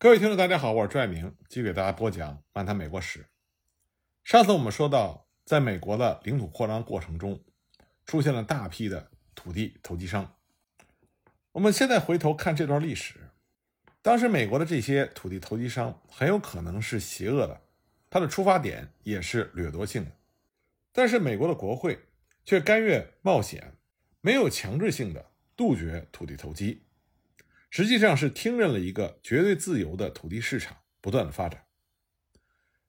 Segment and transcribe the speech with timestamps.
[0.00, 3.18] 各位听众，大家好，我是朱爱明，继续给大家播讲《漫谈美国史》。
[4.22, 7.42] 上次我们说到，在美国的领土扩张过程中，
[8.06, 10.36] 出现了大批的土地投机商。
[11.50, 13.16] 我们现在回头看这段历史，
[14.00, 17.60] 当时美国的这些土地投机商很有可能是邪恶的，
[18.08, 20.12] 他的出发点也是掠夺性的。
[20.92, 21.98] 但是美国的国会
[22.44, 23.72] 却甘愿冒险，
[24.20, 26.84] 没有强制性的杜绝土地投机。
[27.70, 31.66] 实际上是听任了一个绝对自由的土地市场不断的发展。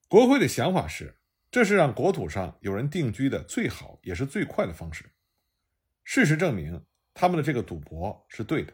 [0.07, 1.17] 国会的想法是，
[1.51, 5.11] 这是让国土上有人定居的最好也是最快的方式。
[6.03, 8.73] 事实证明，他们的这个赌博是对的，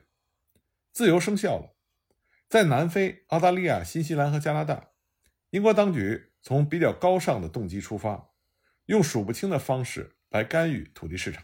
[0.91, 1.75] 自由生效了。
[2.47, 4.91] 在南非、澳大利亚、新西兰和加拿大，
[5.49, 8.29] 英国当局从比较高尚的动机出发，
[8.85, 11.43] 用数不清的方式来干预土地市场，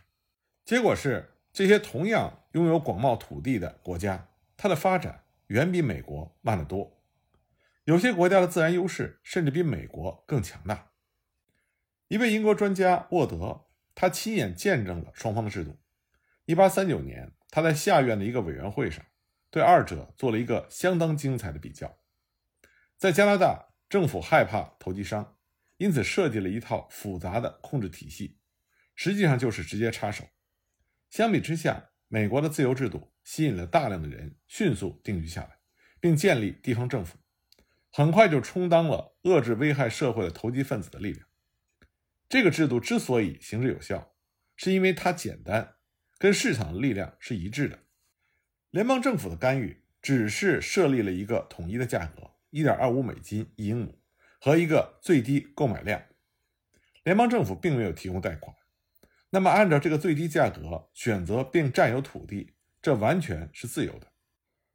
[0.64, 4.30] 结果是这些同样拥有广袤土地的国家。
[4.62, 7.02] 它的发展远比美国慢得多，
[7.86, 10.92] 有些国家的自然优势甚至比美国更强大。
[12.10, 15.80] 一位英国专家沃德，他亲眼见证了双方的制度。
[16.46, 19.04] 1839年，他在下院的一个委员会上，
[19.50, 21.98] 对二者做了一个相当精彩的比较。
[23.00, 25.40] 在加拿大，政府害怕投机商，
[25.78, 28.38] 因此设计了一套复杂的控制体系，
[28.94, 30.24] 实际上就是直接插手。
[31.10, 33.08] 相比之下，美国的自由制度。
[33.24, 35.60] 吸引了大量的人迅速定居下来，
[36.00, 37.20] 并建立地方政府，
[37.92, 41.28] 很快就充当了遏制危害社会的投机分子的力量。
[42.28, 44.16] 这个制度之所以行之有效，
[44.56, 45.76] 是因为它简单，
[46.18, 47.78] 跟市场的力量是一致的。
[48.72, 54.02] 联邦政府的干预只是设立了一个统一的价格，一点二五美金一英亩，
[54.40, 56.02] 和一个最低购买量。
[57.04, 58.56] 联邦政府并没有提供贷款，
[59.32, 62.54] 那么按照这个最低价格选择并占有土地。
[62.84, 64.08] 这完全是自由的，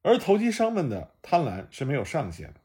[0.02, 2.60] 而投机商们的贪婪是没有上限的。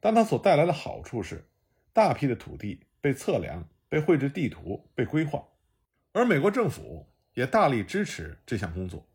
[0.00, 1.46] 但它所带来的好处是，
[1.92, 5.46] 大批的土地被测量、被绘制地图、被规划，
[6.12, 9.06] 而美国政府也大力支持这项工作。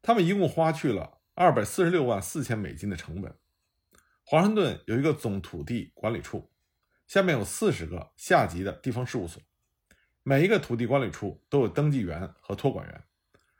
[0.00, 3.34] 他们一共花去了二百四十六万四千美金的成本。
[4.24, 6.50] 华盛顿有一个总土地管理处，
[7.06, 9.42] 下面有四十个下级的地方事务所，
[10.26, 13.04] 每一个土地管理处都有登记员和托管员。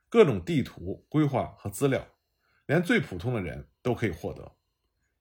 [0.09, 2.07] 各种地图规划和资料，
[2.67, 4.57] 连最普通的人都可以获得。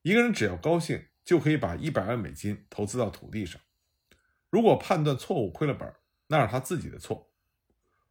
[0.04, 3.60] 一个人只要高兴，就可以把一百万美金投资到土地上。
[4.50, 5.94] 如果判断错误亏了本，
[6.28, 7.34] 那是他自己的错。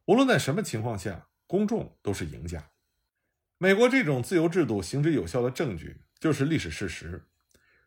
[0.05, 2.69] 无论在什么情况下，公众都是赢家。
[3.57, 7.25] 美国这种自由制度行之有效的证据就是历史事实：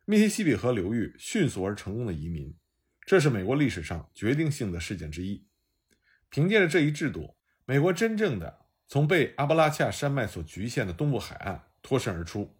[0.06, 2.56] 密西西比河流域迅速而成功的移民，
[3.06, 5.46] 这是美国历史上决定性的事件之一。
[6.28, 8.66] 凭借着这一制度，美国真正的。
[8.88, 12.56] 从被阿布拉恰山脉所局限的东部海岸脱身而出，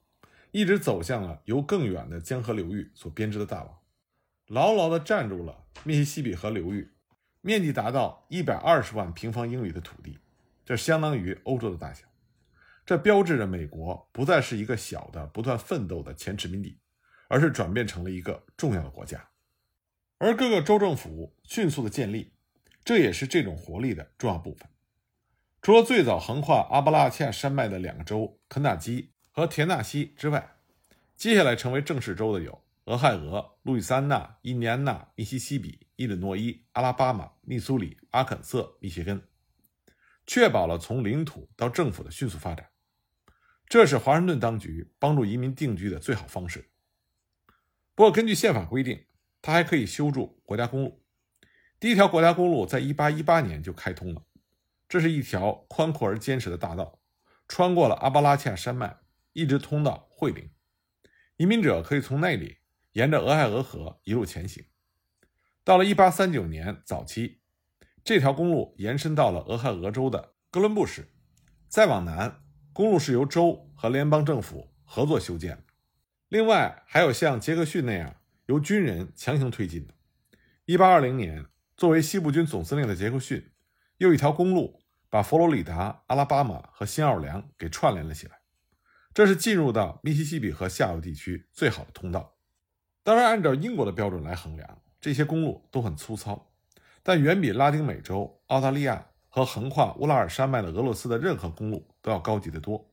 [0.50, 3.78] 一直走向了由更远的江河流域所编织的大网，
[4.48, 6.90] 牢牢地站住了密西西比河流域，
[7.42, 10.18] 面积达到一百二十万平方英里的土地，
[10.64, 12.04] 这相当于欧洲的大小。
[12.84, 16.80] 这标志着美国不再是一个小的不断奋斗的前殖民地，
[17.28, 19.28] 而是转变成了一个重要的国家。
[20.18, 22.32] 而各个州政府迅速的建立，
[22.84, 24.68] 这也是这种活力的重要部分。
[25.60, 30.56] 除了最早横跨阿巴拉契亚山脉的两个州肯塔基和田纳西之外，
[31.16, 39.22] 接下来成为正式州的有俄亥俄、路易斯安那、印第安纳、密西西比、伊利诺伊、阿拉巴马、密苏里、阿肯色、密歇根，
[40.26, 42.68] 确保了从领土到政府的迅速发展。
[43.66, 46.70] 这是华盛顿当局帮助移民定居的最好方式。
[47.96, 49.04] 不过，根据宪法规定，
[49.46, 51.04] 它还可以修筑国家公路。
[51.78, 54.24] 第一条国家公路在1818年就开通了。
[54.88, 56.98] 这是一条宽阔而坚实的大道，
[57.46, 58.98] 穿过了阿巴拉契亚山脉，
[59.34, 60.50] 一直通到惠灵。
[61.36, 62.56] 移民者可以从那里
[62.90, 64.64] 沿着俄亥俄河一路前行。
[65.62, 67.40] 到了1839年早期，
[68.02, 71.14] 这条公路延伸到了俄亥俄州的哥伦布市。
[71.68, 72.42] 再往南，
[72.72, 75.64] 公路是由州和联邦政府合作修建。
[76.26, 79.94] 另外，还有像杰克逊那样由军人强行推进的。
[80.66, 81.46] 1820年，
[81.76, 83.50] 作为西部军总司令的杰克逊。
[83.98, 88.40] 又一条公路把佛罗里达、阿拉巴马和新奥尔良给串联了起来，
[89.14, 92.36] 这是进入到密西西比河下游地区最好的通道。
[93.02, 96.52] 当然，按照英国的标准来衡量，这些公路都很粗糙，
[97.02, 102.92] 但远比拉丁美洲、澳大利亚和横跨乌拉尔山脉的俄罗斯的任何公路都要高级得多。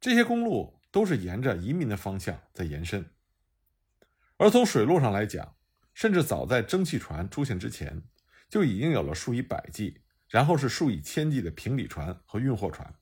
[0.00, 3.08] 这些公路都是沿着移民的方向在延伸，
[4.42, 5.54] 而从水路上来讲，
[5.94, 8.02] 甚至早在蒸汽船出现之前。
[8.48, 12.92] 就已经有了数以百计，然后是数以千计的平底船和运货船，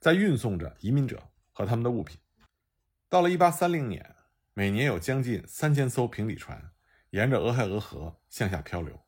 [0.00, 1.22] 在运送着移民者
[1.52, 2.18] 和他们的物品。
[3.10, 4.16] 到了1830年，
[4.54, 6.72] 每年有将近三千艘平底船
[7.10, 8.98] 沿着俄亥俄河向下漂流。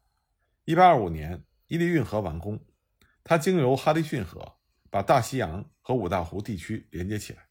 [0.66, 2.62] 1825年，伊利运河完工，
[3.24, 4.58] 它经由哈迪逊河，
[4.90, 7.48] 把大西洋和五大湖地区连接起来，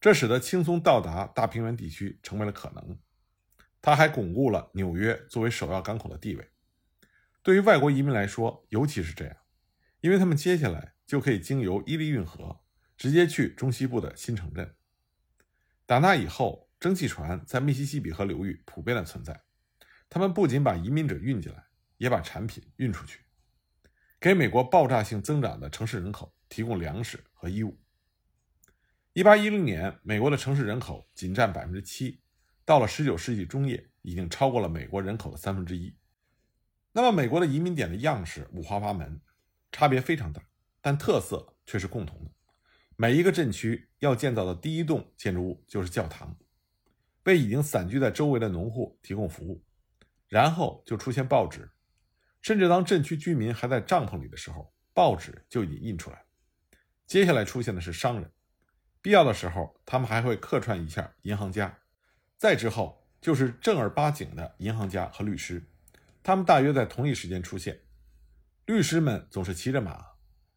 [0.00, 2.98] 这使得轻松到达大平原地区成为了可能。
[3.86, 6.50] 它还巩固了纽约作为首要港口的地位。
[7.42, 9.36] 对于外国移民来说，尤其是这样，
[10.00, 12.62] 因为他们接下来就可以经由伊利运河。
[12.96, 14.74] 直接去中西部的新城镇。
[15.84, 19.42] 打那以后，蒸汽船在密西西比河流域普遍的存在。
[20.08, 21.66] 他们不仅把移民者运进来，
[21.98, 23.20] 也把产品运出去，
[24.18, 27.78] 给美国爆炸性增长的城市人口提供粮食和衣物。
[29.12, 32.22] 一八一零年，美国的城市人口仅占百分之七，
[32.64, 35.94] 到了十九世纪中叶，已经超过了美国人口的三分之一。
[36.92, 39.20] 那么，美国的移民点的样式五花八门，
[39.72, 40.42] 差别非常大，
[40.80, 42.30] 但特色却是共同的。
[42.96, 46.36] 每一个镇区要建造的第一栋建筑物就是教堂，
[47.24, 49.64] 为已经散居在周围的农户提供服务。
[50.28, 51.70] 然后就出现报纸，
[52.40, 56.24] 甚至当镇区居民还在帐篷里的时候，报纸就已经印出来。
[57.06, 58.32] 接下来出现的是商人，
[59.02, 61.78] 必要的时候他们还会客串一下银行家。
[62.36, 65.68] 再之后就是正儿八经的银行家和律师，
[66.22, 67.80] 他们大约在同一时间出现。
[68.66, 70.04] 律师们总是骑着马，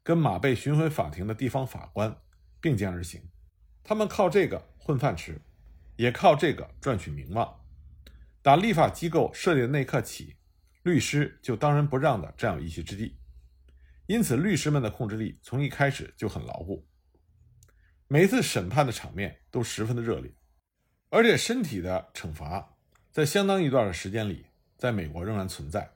[0.04, 2.18] 跟马被巡回法庭的地方法官。
[2.60, 3.22] 并肩而行，
[3.84, 5.40] 他们靠这个混饭吃，
[5.96, 7.62] 也靠这个赚取名望。
[8.42, 10.36] 打立法机构设立的那一刻起，
[10.82, 13.20] 律师就当仁不让的占有一席之地，
[14.08, 16.88] 因此律师们的控制力从一开始就很牢固。
[18.08, 20.34] 每一次审判的场面都十分的热烈，
[21.10, 22.76] 而且身体的惩罚
[23.12, 25.92] 在相当一段的时间里，在美国仍然存在，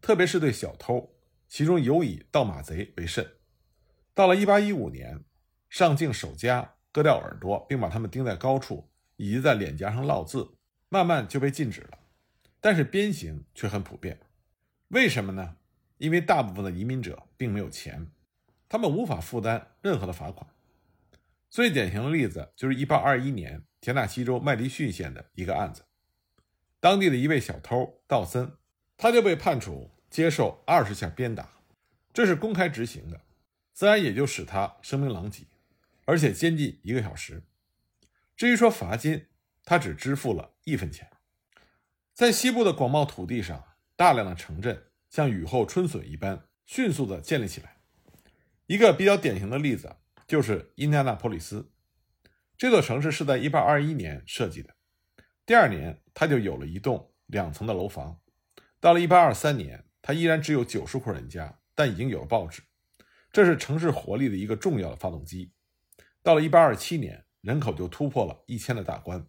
[0.00, 1.12] 特别是对小偷，
[1.48, 3.26] 其中尤以盗马贼为甚。
[4.14, 5.24] 到了1815年。
[5.72, 10.56] 上镜守家、割掉耳朵，并把它们钉在高处，以及在脸颊上烙字，
[10.88, 11.98] 慢慢就被禁止了。
[12.60, 14.18] 但是鞭刑却很普遍。
[14.88, 15.58] 为什么呢？
[15.98, 18.10] 因为大部分的移民者并没有钱，
[18.68, 20.50] 他们无法负担任何的罚款。
[21.50, 25.84] 最典型的例子就是1821年田纳西州麦迪逊县的一个案子，
[26.78, 28.56] 当地的一位小偷道森，
[28.96, 31.50] 他就被判处接受二十下鞭打，
[32.12, 33.22] 这是公开执行的，
[33.72, 35.44] 自然也就使他声名狼藉。
[36.04, 37.42] 而且监禁一个小时。
[38.36, 39.26] 至于说罚金，
[39.64, 41.10] 他只支付了一分钱。
[42.14, 43.64] 在西部的广袤土地上，
[43.96, 47.76] 大量的城镇像雨后春笋一般迅速地建立起来。
[48.66, 49.96] 一个比较典型的例子
[50.30, 51.72] 就是印第安纳波利斯。
[52.56, 54.76] 这座城市是在1821年设计的，
[55.44, 58.20] 第二年它就有了一栋两层的楼房。
[58.78, 62.62] 到了1823年，它依然只有九十户人家，但已经有了报纸。
[63.32, 65.52] 这是城市活力的一个重要的发动机。
[66.22, 69.26] 到了1827年，人口就突破了一千的大关。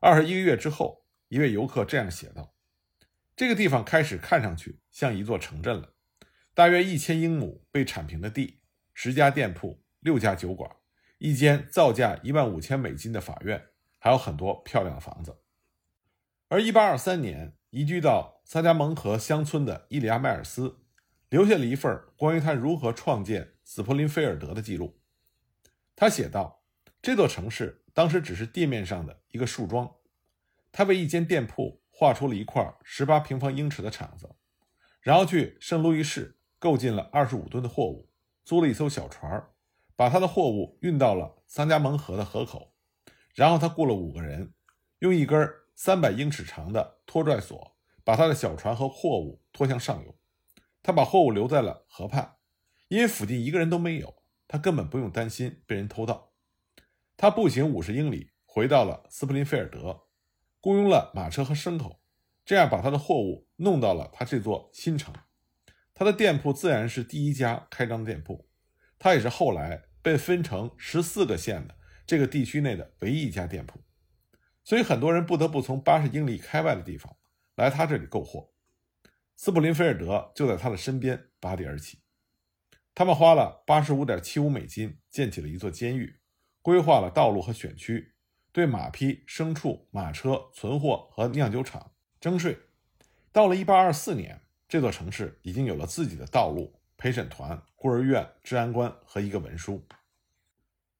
[0.00, 2.56] 二十一个月之后，一位游客这样写道
[3.36, 5.94] ：“这个地方开始看上去像一座城镇了。
[6.52, 8.58] 大约一千英亩被铲平的地，
[8.92, 10.70] 十家店铺，六家酒馆，
[11.18, 13.68] 一间造价一万五千美金的法院，
[13.98, 15.38] 还有很多漂亮的房子。”
[16.48, 20.80] 而1823年移居到萨加蒙河乡村的伊里亚·迈尔斯，
[21.30, 25.00] 留下了一份关于他如何创建斯普林菲尔德的记录。
[25.96, 26.62] 他写道
[27.00, 29.94] ：“这座城市当时只是地面上的一个树桩，
[30.70, 34.34] 他为一间店铺划出了一块十八平方英尺的场子，
[35.00, 38.10] 然后去圣路易市购进了二十五吨的货物，
[38.44, 39.42] 租了一艘小船，
[39.96, 42.74] 把他的货物运到了桑加蒙河的河口，
[43.34, 44.52] 然后他雇了五个人，
[44.98, 50.14] 用一根三百英尺长的拖拽索把他的小船和货物拖向上游。
[50.82, 52.36] 他把货物留在了河畔，
[52.88, 54.16] 因为附近一个人都没有。”
[54.48, 56.34] 他根本不用担心被人偷盗。
[57.16, 60.02] 他步行五十英里回到了斯普林菲尔德，
[60.60, 62.02] 雇佣了马车和牲口，
[62.44, 65.14] 这样把他的货物弄到了他这座新城。
[65.94, 68.46] 他的店铺自然是第一家开张的店铺，
[69.02, 71.74] 他也是后来被分成十四个县的
[72.06, 73.80] 这个地区内的唯一一家店铺。
[74.62, 77.16] 所以很多人不得不从八十英里开外的地方
[77.56, 78.52] 来他这里购货。
[79.34, 81.98] 斯普林菲尔德就在他的身边拔地而起。
[82.94, 86.20] 他们花了八十五点七五美金建起了一座监狱，
[86.60, 88.14] 规划了道路和选区，
[88.52, 91.90] 对马匹、牲畜、马车、存货和酿酒厂
[92.20, 92.56] 征税。
[93.32, 99.84] 到了一八二四年，这座城市已经有了自己的道路、陪审团、孤儿院、治安官和一个文书。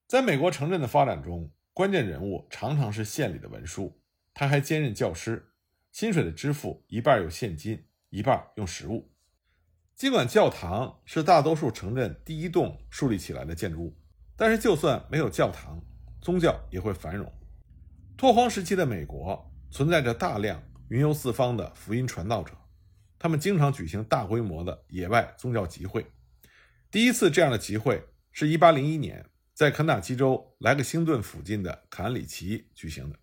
[0.08, 4.02] 在美国城镇的发展中，关键人物常常是县里的文书，
[4.34, 5.52] 他还兼任教师，
[5.92, 9.12] 薪水的支付一半用现金，一半用实物。
[9.94, 13.96] 尽管教堂是大多数城镇第一栋树立起来的建筑物，
[14.36, 15.80] 但是就算没有教堂，
[16.20, 17.32] 宗教也会繁荣。
[18.16, 22.52] 拓荒时期的美国存在着大量云游四方的福音传道者，
[23.22, 26.04] 他们经常举行大规模的野外宗教集会。
[26.90, 29.24] 第一次这样的集会是一八零一年
[29.54, 33.16] 在肯塔基州莱克星顿附近的坎里奇举行的，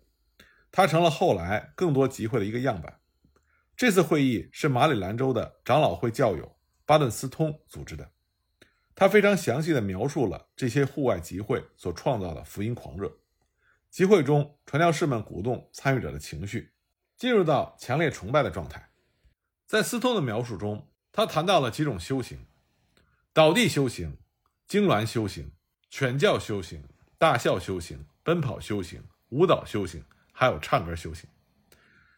[0.72, 2.98] 它成了后来更多集会的一个样板。
[3.76, 8.10] 这次会议是马里兰州的长老会教友巴顿斯通组织的，
[8.94, 13.18] 他非常详细地描述了这些户外集会所创造的福音狂热。
[13.90, 16.72] 集会中，传教士们鼓动参与者的情绪，
[17.18, 18.89] 进入到强烈崇拜的状态。
[19.70, 22.44] 在斯通的描述中，他谈到了几种修行。
[23.32, 24.16] 倒地修行、
[24.68, 25.52] 痉挛修行、
[25.88, 26.82] 犬叫修行、
[27.18, 31.30] 大笑修行、奔跑修行、舞蹈修行，还有唱歌修行。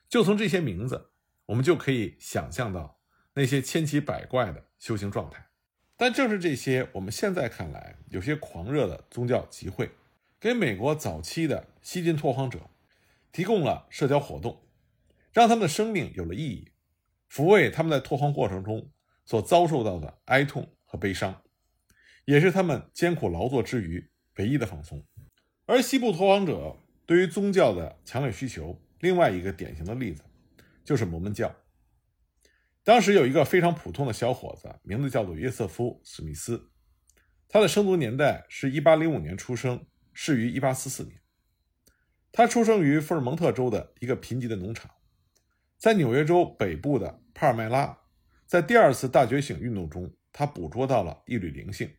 [0.08, 1.10] 就从这些名字，
[1.44, 2.98] 我们就可以想象到
[3.34, 5.50] 那些千奇百怪的修行状态。
[5.98, 9.90] 但正是这些我们现在看来有些狂热的宗教集会，
[10.40, 12.70] 给美国早期的西进拓荒者
[13.30, 14.62] 提供了社交活动，
[15.34, 16.71] 让他们的生命有了意义，
[17.32, 18.90] 抚慰他们在拓荒过程中
[19.24, 20.68] 所遭受到的哀痛。
[20.92, 21.42] 和悲伤，
[22.26, 25.02] 也是他们艰苦劳作之余唯一的放松。
[25.64, 30.22] 而西部拓荒者对于宗教的强烈需求，另外一个典型的例子
[30.84, 31.50] 就是摩门教。
[32.84, 36.70] 当时有一个非常普通的小伙子，名字叫做约瑟夫·史密斯，
[37.48, 41.18] 他的生卒年代是一八零五年出生，逝于一八四四年。
[42.30, 44.90] 他出生于福尔蒙特州的一个贫瘠的农场，
[45.82, 47.98] 在纽约州北部的帕尔麦拉，
[48.46, 50.14] 在第二次大觉醒运动中。
[50.32, 51.96] 他捕捉到了一缕灵性。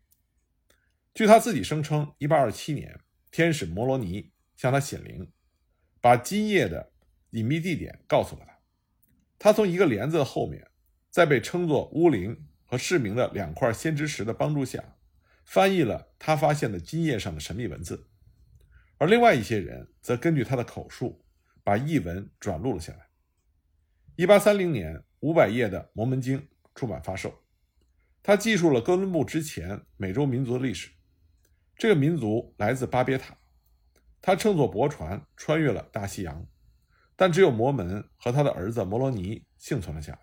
[1.13, 2.98] 据他自己声称，1827年，
[3.30, 5.30] 天使摩罗尼向他显灵，
[6.00, 6.94] 把金叶的
[7.32, 8.58] 隐秘地点告诉了他。
[9.38, 10.66] 他从一个帘子的后面，
[11.10, 14.96] 在被称作乌灵和市明的两块先知石的帮助下，
[15.44, 18.08] 翻译了他发现的金叶上的神秘文字。
[18.98, 21.25] 而另外一些人则根据他的口述，
[21.66, 23.10] 把译文转录了下来。
[24.17, 26.39] 1830年，五百页的《摩门经》
[26.75, 27.34] 出版发售。
[28.22, 30.91] 他记述了哥伦布之前美洲民族的历史。
[31.75, 33.36] 这个民族来自巴别塔，
[34.22, 36.46] 他乘坐驳船穿越了大西洋，
[37.15, 40.20] 但只有摩门和他的儿子摩罗尼幸存了下来。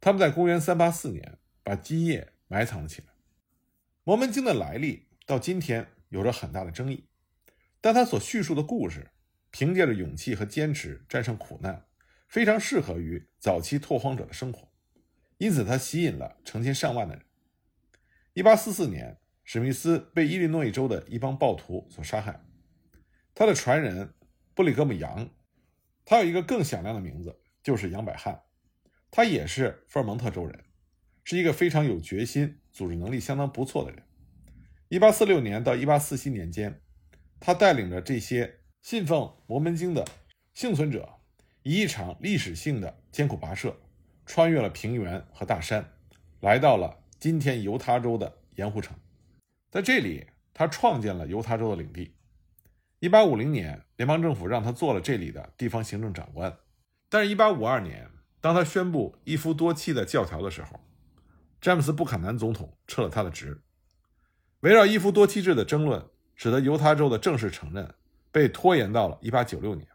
[0.00, 3.08] 他们在公元384年把基业埋藏了起来。
[4.04, 7.08] 摩门经的来历到今天有着很大的争议，
[7.80, 9.10] 但他所叙述的故事，
[9.50, 11.84] 凭借着勇气和坚持战胜苦难，
[12.32, 14.66] 非常适合于早期拓荒者的生活。
[15.36, 17.22] 因此，他吸引了成千上万的人。
[18.32, 22.42] 一八四四年，史密斯被伊利诺伊州的一帮暴徒所杀害。
[23.34, 24.14] 他的传人
[24.54, 25.28] 布里格姆·杨，
[26.06, 28.40] 他有一个更响亮的名字，就是杨百翰。
[29.10, 30.64] 他也是福尔蒙特州人，
[31.24, 34.02] 是一个非常有决心、组织能力相当不错的人。
[34.88, 36.80] 一八四六年到一八四七年间，
[37.38, 40.02] 他带领着这些信奉摩门经的
[40.54, 41.18] 幸存者，
[41.62, 43.76] 以一场历史性的艰苦跋涉。
[44.24, 45.84] 穿越了平原和大山，
[46.40, 48.96] 来到了今天犹他州的盐湖城，
[49.68, 52.14] 在这里，他创建了犹他州的领地。
[53.00, 56.56] 1850年，联邦政府让他做了这里的地方行政长官。
[57.08, 60.78] 但是，1852年，当他宣布一夫多妻的教条的时候，
[61.60, 63.60] 詹姆斯·布坎南总统撤了他的职。
[64.60, 67.92] 围绕一夫多妻制的争论，使得犹他州的正式承认
[68.30, 69.88] 被拖延到了1896年。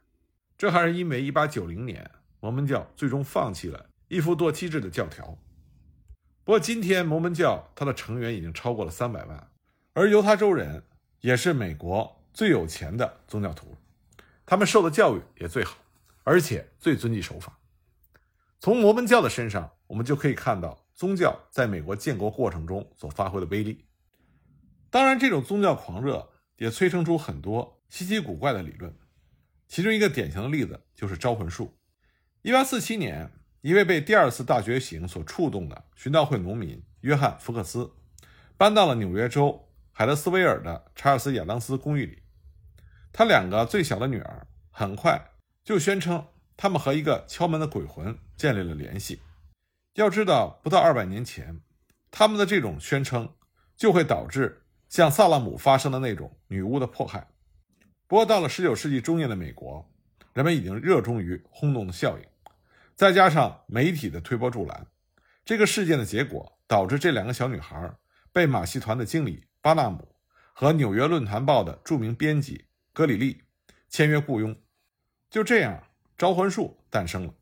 [0.58, 2.10] 这还是因为1890年，
[2.40, 3.90] 摩门教最终放弃了。
[4.08, 5.38] 一夫多妻制的教条。
[6.44, 9.52] 不过，今天摩门教它的成员已经超过了三百万，
[9.94, 10.84] 而犹他州人
[11.20, 13.76] 也是美国最有钱的宗教徒，
[14.46, 15.78] 他们受的教育也最好，
[16.24, 17.60] 而且最遵纪守法。
[18.60, 23.86] 从摩门教的身上，我们就可以看到宗教在美国建国过程中所发挥的威力。
[24.90, 28.96] 当然，这种宗教狂热也催生出很多稀奇古怪的理论，
[29.68, 31.78] 其中一个典型的例子就是招魂术。
[32.42, 33.32] 一八四七年。
[33.62, 37.92] 一位被第二次大觉醒所触动的寻道会农民约翰·福克斯，
[38.56, 42.22] 搬到了纽约州海德斯维尔的查尔斯·亚当斯公寓里。
[43.12, 45.32] 他两个最小的女儿很快
[45.66, 49.22] 就宣称，他们和一个敲门的鬼魂建立了联系。
[49.96, 51.60] 要知道，不到二百年前，
[52.10, 53.34] 他们的这种宣称
[53.76, 57.28] 就会导致像萨拉姆发生的那种女巫的迫害。
[58.08, 59.86] 不过，到了十九世纪中叶的美国，
[60.34, 62.26] 人们已经热衷于轰动的效应。
[62.96, 64.88] 再加上媒体的推波助澜，
[65.44, 67.94] 这个事件的结果导致这两个小女孩
[68.32, 70.16] 被马戏团的经理巴纳姆
[70.54, 73.44] 和《纽约论坛报》的著名编辑格里利
[73.90, 74.56] 签约雇佣。
[75.30, 75.84] 就这样，
[76.18, 77.34] 招魂术诞生了。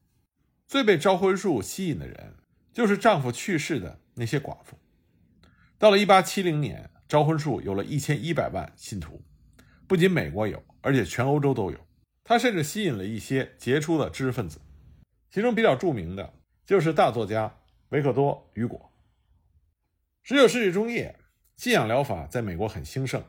[0.68, 2.38] 最被招魂术吸引的人，
[2.74, 4.80] 就是丈夫去世的那些寡妇。
[5.78, 9.24] 到了1870年，招魂术有了一千一百万信徒，
[9.88, 11.80] 不仅美国有，而且全欧洲都有。
[12.24, 14.60] 他甚至吸引了一些杰出的知识分子，
[15.30, 16.34] 其中比较著名的
[16.66, 18.92] 就是大作家维克多·雨果。
[20.24, 21.20] 十九世纪中叶，
[21.56, 23.24] 信仰疗法在美国很兴盛。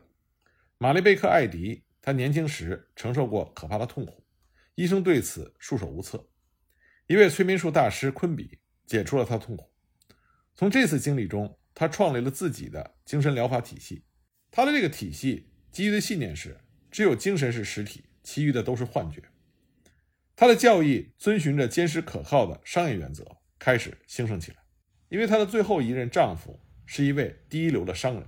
[0.79, 4.23] 玛丽贝克·艾迪，他年轻时承受过可怕的痛苦，
[4.73, 6.27] 医生对此束手无策。
[7.05, 9.71] 一位催眠术大师昆比解除了他的痛苦。
[10.55, 14.03] 从这次经历中，他创立了自己的精神疗法体系。
[14.49, 16.57] 他的这个体系基于的信念是：
[16.89, 19.21] 只有精神是实体，其余的都是幻觉。
[20.35, 24.57] 他的教义遵循着坚实可靠的商业原则，开始兴盛起来。
[25.09, 26.59] 因为他的最后一任丈夫。
[26.87, 28.23] 是一位第一流的商人。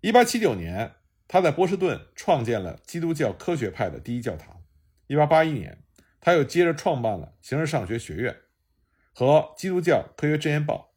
[0.00, 0.94] 一八七九年，
[1.28, 4.62] 他在波士顿创建了基督教科学派的第一教堂。
[5.08, 5.84] 一八八一年，
[6.18, 8.34] 他又接着创办了形而上学学院
[9.12, 10.94] 和基督教科学箴言报，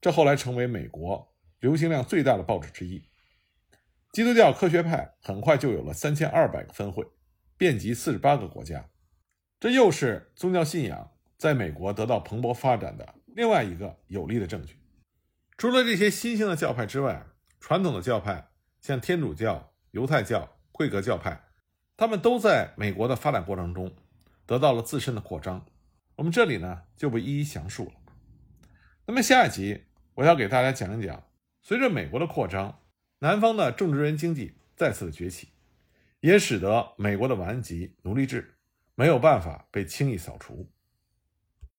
[0.00, 3.02] 这后来成为美国流行量最大的报纸之一。
[4.16, 7.06] 基督教科学派很快就有了三千二百个分会，
[7.58, 8.88] 遍及四十八个国家。
[9.60, 14.78] 这又是宗教信仰在美国得到蓬勃发展的另外一个有力的证据。
[15.58, 17.26] 除了这些新兴的教派之外，
[17.60, 18.48] 传统的教派
[18.80, 21.38] 像天主教、犹太教、贵格教派，
[21.94, 23.94] 他们都在美国的发展过程中
[24.46, 25.66] 得到了自身的扩张。
[26.14, 27.92] 我们这里呢就不一一详述了。
[29.04, 31.22] 那么下一集我要给大家讲一讲，
[31.60, 32.80] 随着美国的扩张，
[33.20, 35.48] 南方的种植园经济再次的崛起，
[36.20, 38.56] 也使得美国的顽疾奴隶制
[38.94, 40.70] 没有办法被轻易扫除。